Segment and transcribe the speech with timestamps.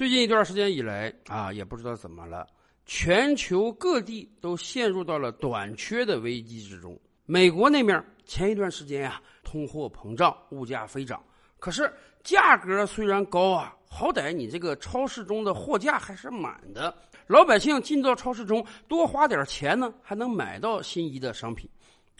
[0.00, 2.46] 最近一段时间以来啊，也不知道怎么了，
[2.86, 6.98] 全球各地都陷入到了短缺的危机之中。
[7.26, 11.22] 美国那面前一段时间呀，通货膨胀，物价飞涨，
[11.58, 11.92] 可是
[12.24, 16.96] 价格虽然高啊，好歹你这个超市中的货架还是满的，
[17.26, 21.68] 老百姓进到超市中多花点钱呢，还能买到心仪的商品。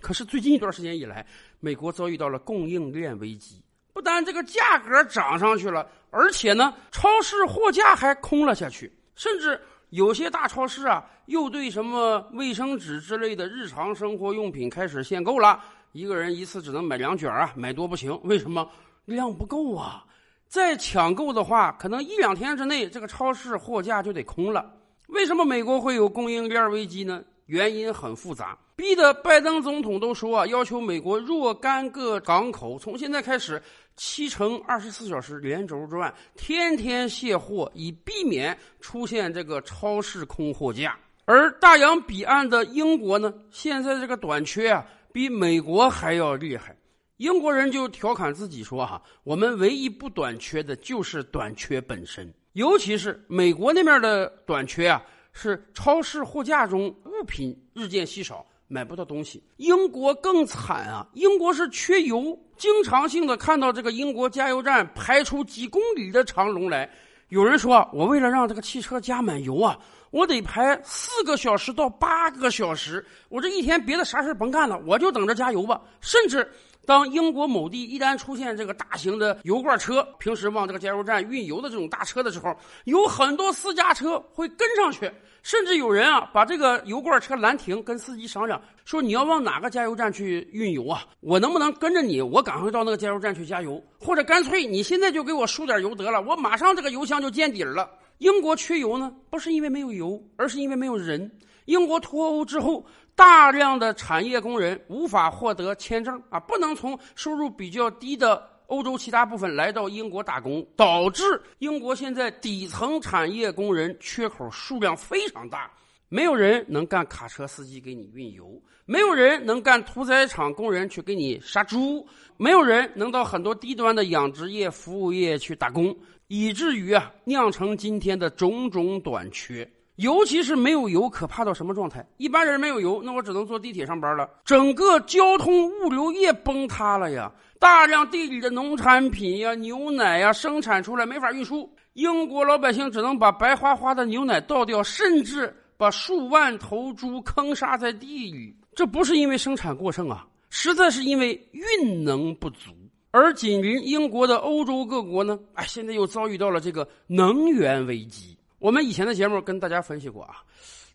[0.02, 1.26] 可是最近一段时间以来，
[1.60, 3.62] 美国遭遇到了供应链危机。
[3.93, 8.93] 不但这个价格涨上去了，而且呢，超市货架还空了下去。
[9.14, 9.60] 甚至
[9.91, 15.61] 有些大超市啊，又对什么卫生纸之类的日常生活用品开始限购了。
[15.92, 18.19] 一个人一次只能买两卷啊，买多不行。
[18.24, 18.69] 为什么？
[19.06, 20.05] 量不够啊！
[20.47, 24.72] 再抢购的话，可能一两天之内，这个超市货架就得空了。
[25.09, 27.22] 为什么美国会有供应链危机呢？
[27.47, 33.61] 原因很复杂，逼得拜登总统都说啊，要求美国若干个港口从现在开始
[34.02, 40.98] 七乘二十四小时连轴转，天天卸货，以避免出现这个超市空货架。
[41.27, 46.75] 而大洋彼岸的英国呢，现在这个短缺啊，比美国还要厉害。
[47.19, 55.05] 英国人就调侃自己说哈，我们唯一不短缺的就是短缺本身，尤其是美国那边的短缺啊。
[55.32, 59.42] 是超市货架中物品日渐稀少，买不到东西。
[59.56, 61.04] 英国更惨啊！
[61.14, 66.88] 英国是缺油，经常性的看到这个英国加油站排出几公里的长龙来。
[67.30, 69.76] 有人说，我为了让这个汽车加满油啊，
[70.12, 75.80] 我得排四个小时到八个小时，我这一天别的啥事甭干了，我就等着加油吧。
[76.00, 76.48] 甚至。
[76.86, 85.11] 当英国某地一旦出现这个大型的油罐车，平时往这个加油站运油的这种大车的时候，有很多私家车会跟上去，
[85.42, 91.05] 甚至有人啊把这个油罐车拦停，跟司机商量说：“你要往哪个加油站去运油啊？
[91.20, 92.20] 我能不能跟着你？
[92.20, 101.31] 我赶快到那个加油站去加油，或者干脆你现在就给我输点油得了，我马上这个油箱就见底了。”英国缺油呢，不是因为没有油，而是因为没有人。
[101.70, 102.84] 英国脱欧之后。
[103.16, 111.22] 大量的产业工人无法获得签证啊，不能从收入比较低的欧洲其他部分来到英国打工，导致
[111.59, 115.70] 英国现在底层产业工人缺口数量非常大。
[116.09, 122.06] 没有人能干卡车司机给你运油，没有人能干屠宰场工人去给你杀猪，
[122.38, 125.94] 没有人能到很多低端的养殖业、服务业去打工，
[126.28, 129.70] 以至于啊酿成今天的种种短缺。
[130.00, 132.05] 尤其是没有油，可怕到什么状态？
[132.16, 134.28] 一般人没有油，那我只能坐地铁上班了。
[134.47, 137.31] 整个交通物流业崩塌了呀！
[137.59, 148.56] 大量地里的农产品呀、牛奶呀生产出来没法运输，英国老百姓只能把白花花的牛奶倒掉，甚至把数万头猪坑杀在地里。
[148.75, 152.71] 这不是因为生产过剩啊，实在是因为运能不足。
[153.10, 158.39] 而紧邻英国的欧洲各国呢，哎，现在又遭遇到了这个能源危机。
[158.60, 160.37] 我们以前的节目跟大家分析过啊，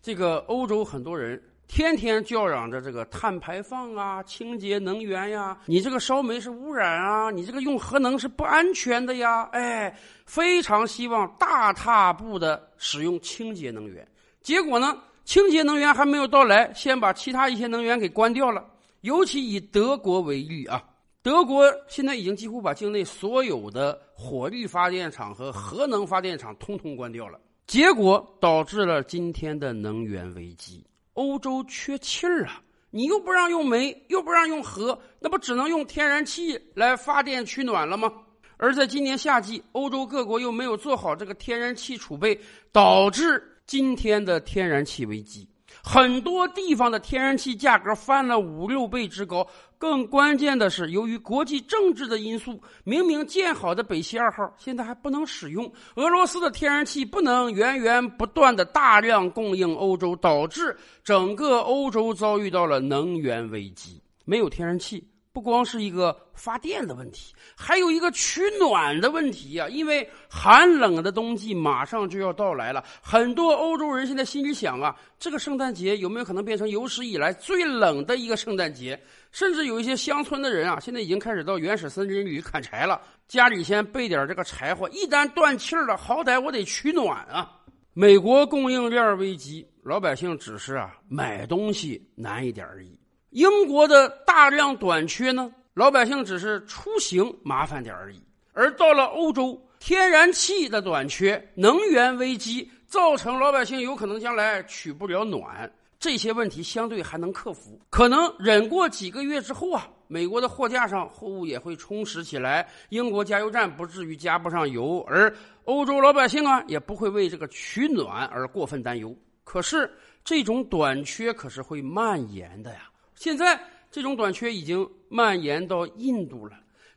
[0.00, 9.92] 这个欧洲很多人天天叫嚷着这个碳排放啊、清洁能源呀，你这个烧煤是污染啊，你这个用核能是不安全的呀，哎，
[10.26, 14.06] 非常希望大踏步的使用清洁能源。
[14.40, 18.64] 结果呢，清洁能源还没有到来，先把其他一些能源给关掉了。
[19.00, 20.80] 尤其以德国为例啊，
[21.20, 27.40] 德国现在已经几乎把境内所有的火力发电厂和核能发电厂通通关掉了。
[27.66, 32.62] 结果导致了今天的能源危机，欧洲缺气儿啊！
[32.90, 38.12] 你又不让用煤，又不让用核，那不只能用天然气来发电取暖了吗？
[38.56, 42.38] 而在今年夏季，欧洲各国又没有做好这个天然气储备，
[42.70, 45.48] 导致今天的天然气危机。
[45.88, 49.46] 很多地方的天然气价格翻了五六倍之高，
[49.78, 65.06] 更关键的是，由于国际政治的因素，明明建好的北溪二号现在还不能使用，俄罗斯的天然气不能源源不断的大量供应欧洲，导致整个欧洲遭遇到了能源危机，没有天然气。
[65.36, 69.68] 不光是一个发电的问题，还有一个取暖的问题呀。
[69.68, 78.98] 因为寒冷的冬季马上就要到来了，很多欧洲人现在心里想啊，这个圣诞节有没有可能变成有史以来最冷的一个圣诞节？
[79.30, 82.98] 甚至有一些乡村的人啊，现在已经开始到原始森林里砍柴了，
[83.28, 87.52] 家里先备点这个柴火，一旦断气了，好歹我得取暖啊。
[87.92, 92.98] 美国供应链危机，老百姓只是啊买东西难一点而已。
[93.36, 98.16] 英国的大量短缺呢，老百姓只是出行麻烦点而已；
[98.54, 105.70] 而到了欧洲，天然气的短缺、能源危机，造成老百姓有可能将来取不了暖。
[105.98, 107.78] 这些问题相对还能克服。
[107.90, 115.30] 可能忍过几个月之后啊，美国的货架上货物也会充实起来，英国加油站不至于加不上油，而
[115.64, 119.14] 欧洲老百姓啊也不会为这个取暖而过分担忧。
[119.44, 119.94] 可是
[120.24, 122.88] 这种短缺可是会蔓延的呀！
[123.16, 123.60] 现在
[123.90, 126.52] 这种短缺已经蔓延到印度了。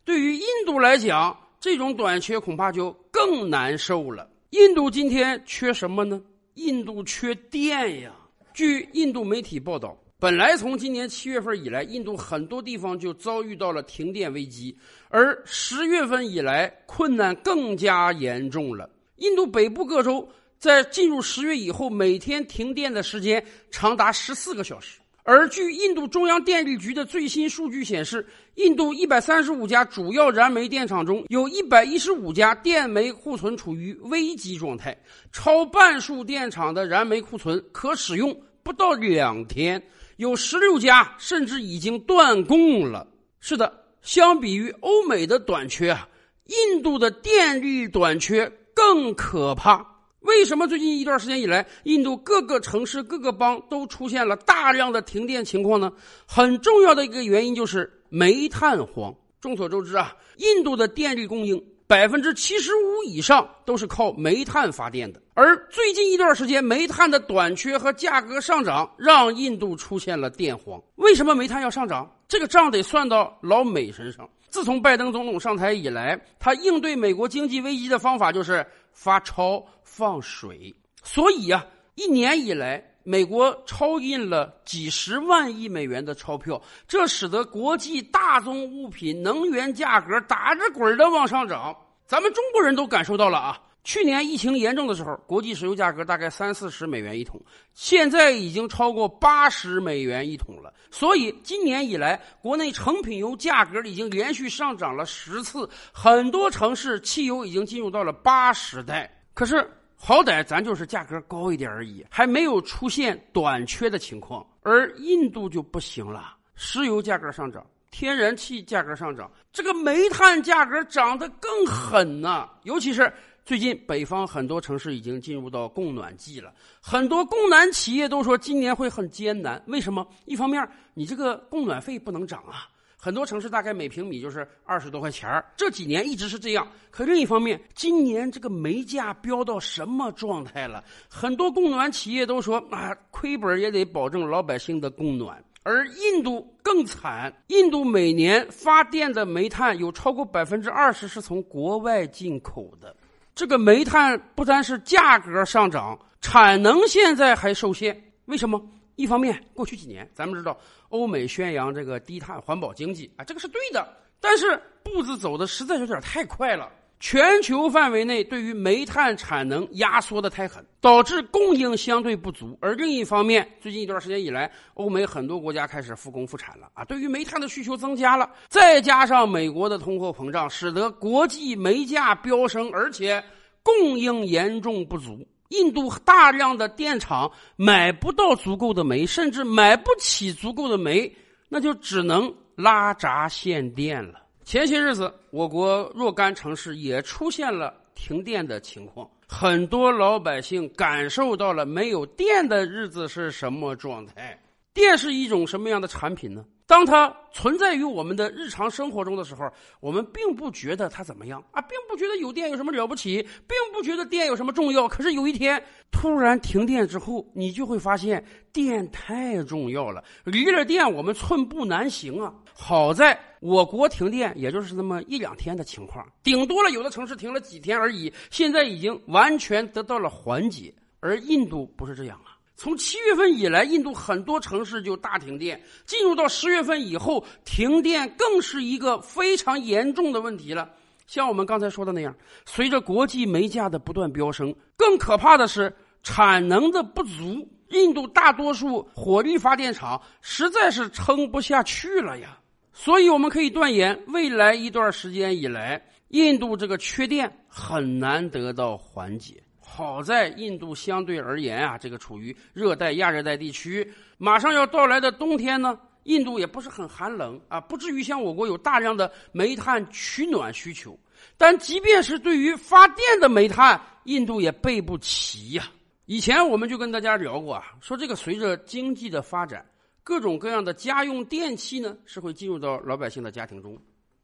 [0.06, 4.30] 对于印度来讲，这种短缺恐怕就更难受了。
[4.52, 6.22] 印度今天缺什么呢？
[6.56, 8.12] 印度缺电呀！
[8.54, 14.76] 据印度媒体报道，本来从今年七月份以来，印度很多地方就遭遇到了停电危机，
[15.08, 18.90] 而十月份以来，困难更加严重了。
[19.18, 20.28] 印度北部各州
[20.58, 25.00] 在进入十月以后，每天停电的时间长达十四个小时。
[25.30, 35.00] 而据印度中央电力局的最新数据显示，印度一百三十五家主要燃煤电厂中有一百一十五家电煤库存处于危机状态，
[35.32, 39.80] 超半数电厂的燃煤库存可使用不到两天，
[40.18, 43.06] 有十六家甚至已经断供了。
[43.40, 43.72] 是的，
[44.02, 46.10] 相比于欧美的短缺啊，
[46.48, 49.86] 印度的电力短缺更可怕。
[50.22, 55.92] 为什么最近一段时间以来，印度各个城市、各个邦都出现了大量的停电情况呢？
[56.28, 59.14] 很重要的一个原因就是煤炭荒。
[59.40, 65.22] 众所周知啊，印度的电力供应百分之七十五以上都是靠煤炭发电的。
[65.34, 70.82] 而最近一段时间，煤炭的短缺和价格上涨，让印度出现了电荒。
[70.96, 72.14] 为什么煤炭要上涨？
[72.28, 74.30] 这个账得算到老美身上。
[74.50, 80.76] 自从拜登总统上台以来，他应对美国经济危机的方法就是发钞放水。
[81.04, 81.66] 所以啊，
[81.96, 91.76] 一年以来，美国超印了几十万亿美元的钞票，这使得国际大宗物品能源价格打着滚的往上涨。
[92.06, 93.62] 咱们中国人都感受到了啊。
[93.90, 97.42] 去年疫情严重的时候，国际石油价格大概三四十美元一桶，
[97.74, 100.72] 现在已经超过八十美元一桶了。
[100.92, 109.12] 所以今年以来，国内成品油价格已经连续上涨了十次，很多城市汽油已经进入到了八十代。
[109.34, 114.46] 可是好歹咱就是价格高一点而已，还没有出现短缺的情况。
[114.62, 123.12] 而印度就不行了，石油价格上涨，天然气价格上涨，这个煤炭价格涨得更狠呐，尤其是。
[123.50, 129.60] 最近，北方很多城市已经进入到供暖季了，很多供暖企业都说今年会很艰难。
[129.66, 130.08] 为什么？
[130.26, 130.64] 一方面，
[130.94, 136.68] 你这个供暖费不能涨啊，很多城市大概每平米就是二十多块钱这几年一直是这样。
[136.92, 140.84] 可另一方面，今年这个煤价飙到什么状态了？
[141.10, 145.44] 很多供暖企业都说啊，亏本也得保证老百姓的供暖。
[145.64, 152.96] 而印度更惨，印度每年发电的煤炭有超过百分之二十是从国外进口的。
[153.36, 158.00] 这个煤炭不单是价格上涨，产能现在还受限。
[158.26, 158.62] 为什么？
[158.96, 160.58] 一方面，过去几年咱们知道
[160.90, 163.88] 欧美宣扬这个低碳环保经济啊，这个是对的，
[164.20, 166.70] 但是步子走的实在有点太快了。
[167.00, 172.58] 全球范围内对于煤炭产能压缩的太狠，导致供应相对不足。
[172.62, 178.30] 而另一方面，最近一段时间以来，欧美很多国家开始复工复产了啊，对于煤炭的需求增加了。
[178.50, 183.24] 再加上美国的通货膨胀，使得国际煤价飙升，而且
[183.64, 185.26] 供应严重不足。
[185.50, 191.12] 印度大量的电厂买不到足够的煤，甚至买不起足够的煤，
[191.48, 194.20] 那就只能拉闸限电了。
[194.50, 204.42] 前些日子，我国若干城市也出现了停电的情况，很多老百姓感受到了没有电的日子是什么状态。
[204.74, 206.44] 电是一种什么样的产品呢？
[206.70, 214.88] 当它存在于我们的日常生活中的时候，我们并不觉得它怎么样啊，并不觉得有电有什么了不起，并不觉得电有什么重要。
[214.88, 215.60] 可是有一天
[215.90, 218.24] 突然停电之后，你就会发现
[218.54, 222.32] 电太重要了，离了电我们寸步难行啊。
[222.54, 230.72] 好在我国停电也就是那么一两天的情况，顶多了有的城市停了几天而已，现在已经完全得到了缓解。
[231.00, 232.38] 而印度不是这样啊。
[232.60, 235.64] 从七月份以来，印度很多城市就大停电。
[235.86, 240.70] 进入到十月份以后，停电更是一个非常严重的问题了。
[241.08, 242.14] 像我们刚才说的那样，
[242.46, 245.74] 随着国际煤价的不断飙升，更可怕的是
[246.04, 247.48] 产能的不足。
[247.70, 252.38] 印度大多数火力发电厂实在是撑不下去了呀。
[252.74, 259.42] 所以我们可以断言，未来一段时间以来，印度这个缺电很难得到缓解。
[259.72, 271.00] 好在印度相对而言啊，这个处于热带亚热带地区，马上要到来的冬天呢，印度也不是很寒冷啊，不至于像我国有大量的煤炭取暖需求。
[271.38, 275.64] 但即便是对于发电的煤炭，印度也备不齐呀。
[276.06, 279.66] 以前我们就跟大家聊过啊，说这个随着经济的发展，
[280.04, 283.78] 各种各样的家用电器呢是会进入到老百姓的家庭中。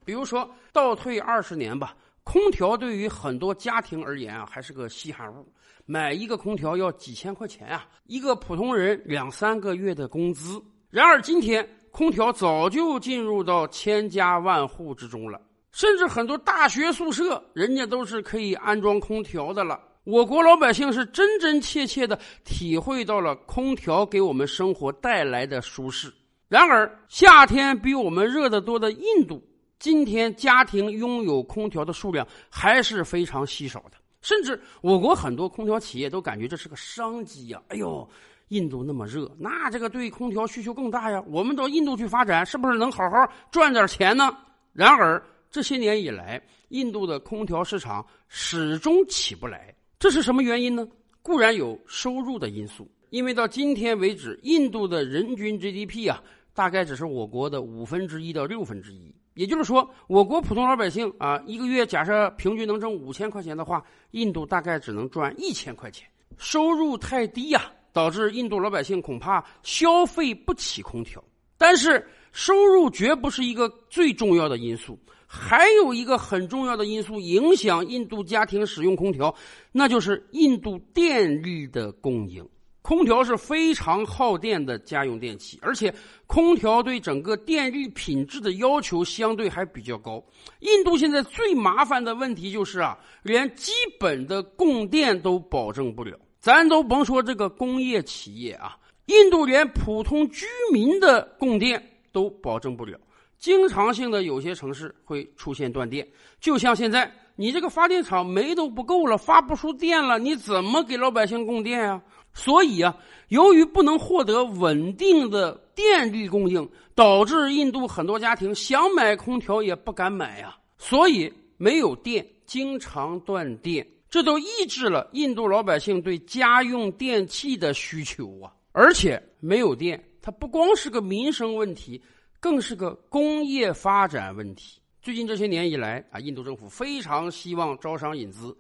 [0.04, 5.48] 比如说倒退二十年吧，空调对于很多家庭而言啊还是个稀罕物，
[5.86, 10.62] 买一个空调要几千块钱啊，一个普通人两三个月的工资。
[10.90, 15.40] 然而今天，空调早就进入到千家万户之中了，
[15.72, 19.80] 甚至很多大学宿舍，人家都是可以安装空调的了。
[20.04, 26.12] 我国老百姓是真真切切的体会到了空调给我们生活带来的舒适。
[26.48, 29.42] 然而，夏天比我们热得多的印度，
[29.86, 33.98] 今天家庭拥有空调的数量还是非常稀少的。
[34.20, 37.62] 甚至我国很多空调企业都感觉这是个商机呀！
[37.68, 38.10] 哎呦，
[38.48, 41.24] 印度那么热，那这个对空调需求更大呀。
[41.28, 44.36] 我们到印度去发展，是不是能好好赚点钱呢？
[44.74, 49.72] 然而，这些年以来，印度的空调市场始终起不来。
[50.00, 50.88] 这是什么原因呢？
[51.22, 56.24] 固然有收入的因素，因为到今天为止，印度的人均 GDP 啊，
[56.56, 59.14] 大概只是我国的五分之一到六分之一。
[59.36, 71.24] 也就是说，我国普通老百姓啊，一个月假设平均能挣五千块钱的话，印度大概只能赚一千块钱，收入太低呀，导致印度老百姓恐怕消费不起空调。
[71.58, 74.98] 但是，收入绝不是一个最重要的因素。
[75.28, 79.36] 还有一个很重要的因素影响印度家庭使用空调，
[79.72, 82.48] 那就是印度电力的供应。
[82.86, 85.92] 空调是非常耗电的家用电器，而且
[86.28, 90.24] 空调对整个电力品质的要求相对还比较高。
[90.60, 96.16] 印度现在最麻烦的问题就是啊，连基本的供电都保证不了。
[96.40, 98.78] 咱都甭说这个工业企业啊，
[99.08, 102.96] 印度连普通居民的供电都保证不了。
[103.40, 106.08] 经常性的有些城市会出现断电，
[106.40, 112.00] 就像现在，你这个发电厂煤都不够了，发不出电了，你怎么给老百姓供电呀？
[112.36, 112.96] 所以啊，
[113.30, 120.56] 由于不能获得稳定的电力供应，导致印度很多家庭想买空调也不敢买呀。
[120.78, 128.54] 所以没有电，经常断电，这都抑制了印度老百姓对家用电器的需求啊。
[128.72, 132.00] 而且没有电，它不光是个民生问题。
[132.38, 134.80] 更是个工业发展问题。
[135.02, 138.56] 最近这些年以来啊，印度政府非常希望招商引资，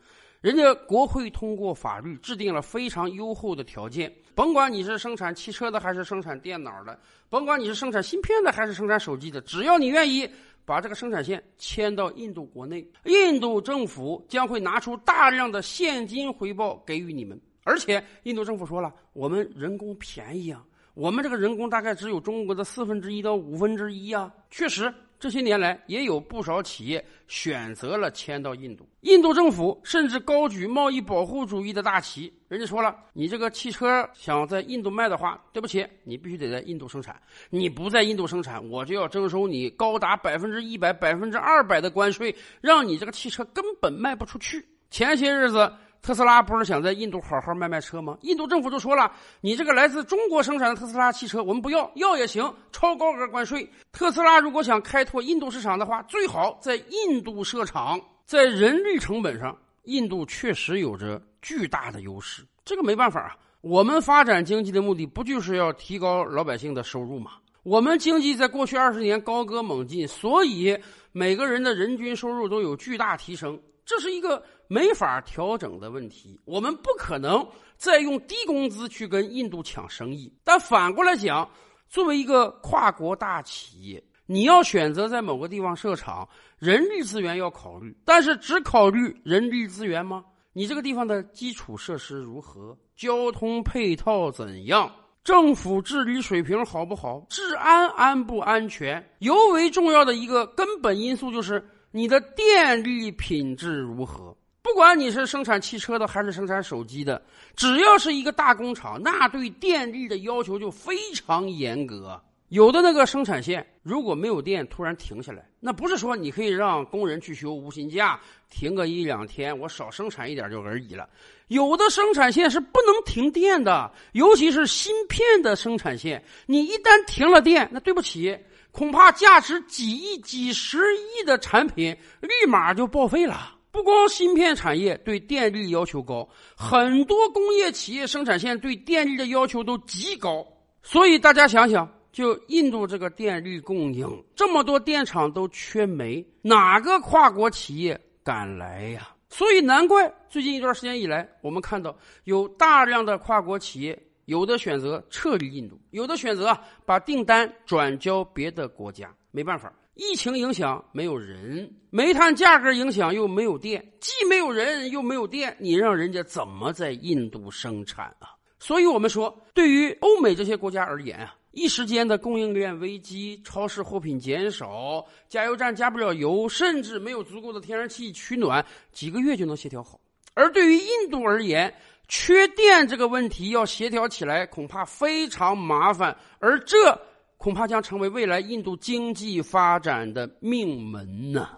[0.46, 4.14] 人家国会通过法律制定了非常优厚的条件。
[4.36, 7.00] 甭管你是生产汽车的还是生产电脑的，
[7.30, 10.30] 甭管你是生产芯片的还是生产手机的，只要你愿意
[10.64, 17.42] 把这个生产线迁到印度国内，印度政府将会拿出大量的现金回报给予你们。
[17.64, 20.64] 而且印度政府说了，我们人工便宜啊。
[20.94, 24.32] 我们这个人工大概只有中国的四分之一到五分之一呀。
[24.52, 28.88] 确实，这些年来也有不少企业选择了迁到印度。
[29.01, 37.19] 印度政府甚至高举贸易保护主义的大旗，人家说了，你这个汽车想在印度卖的话，对不起，你必须得在印度生产。
[37.50, 44.65] 你不在印度生产，我就要征收你高达百分之一百、百分之二百的关税，让你这个汽车根本卖不出去。
[44.89, 45.72] 前些日子。
[46.06, 48.16] 特斯拉不是想在印度好好卖卖车吗？
[48.22, 53.68] 印度政府就说了：“你这个来自中国生产的特斯拉汽车，我们不要，要也行，超高额关税。
[53.92, 58.00] 特斯拉如果想开拓印度市场的话，最好在印度设厂。
[58.24, 62.46] 在人力成本上，印度确实有着巨大的优势。
[62.64, 67.32] 这个没办法啊，我们发展经济的目的不就是要提高老百姓的收入吗？
[67.64, 70.78] 我们经济在过去二十年高歌猛进，所以
[71.12, 73.60] 每个人的人均收入都有巨大提升。
[73.86, 80.34] 这是一个。”没法调整的问题，我们不可能再用低工资去跟印度抢生意。
[80.44, 81.48] 但反过来讲，
[81.88, 86.27] 作为一个跨国大企业，你要选择在某个地方设厂，
[86.58, 90.25] 人力资源要考虑，但是只考虑人力资源吗？
[90.51, 92.75] 你这个地方的基础设施如何？
[92.96, 94.92] 交通配套怎样？
[95.24, 97.24] 政府治理水平好不好？
[97.30, 99.08] 治安安不安全？
[99.20, 101.63] 尤为重要的一个根本因素就是
[101.96, 104.36] 你的电力品质如何？
[104.62, 107.24] 不管你是生产汽车的还是生产手机的，
[107.56, 112.22] 只要是一个大工厂，那对电力的要求就非常严格。
[112.50, 121.08] 有的那个生产线如果没有电突然停下来，那不是说你可以让工人去休无薪假，停个一两天，我少生产一点就而已了。
[121.48, 128.38] 有的生产线是不能停电的，尤其是芯片的生产线，你一旦停了电，那对不起，
[128.75, 133.55] 恐怕价值几亿、几十亿的产品立马就报废了。
[133.72, 136.27] 不光芯片产业对电力要求高，
[136.58, 140.46] 很多工业企业生产线对电力的要求都极高。
[140.84, 144.05] 所以大家想想，就印度这个电力供应，
[144.36, 149.08] 这么多电厂都缺煤，哪个跨国企业敢来呀？
[149.29, 159.13] 所以难怪最近一段时间以来，我们看到有大量的跨国企业，有的选择撤离印度，有的选择把订单转交别的国家。
[159.32, 168.36] 没办法，疫情影响没有人，煤炭价格影响又没有电，既没有人又没有电，你让人家怎么在印度生产啊？
[168.60, 171.36] 所以我们说，对于欧美这些国家而言啊。
[171.51, 179.98] 一时间的供应链危机，超市货品减少，加油站加不了油，甚至没有足够的天然气取暖，几个月就能协调好。
[180.34, 181.74] 而对于印度而言，
[182.08, 187.00] 缺电这个问题要协调起来恐怕非常麻烦，而这
[187.38, 191.50] 恐怕将成为未来印度经济发展的命门呢。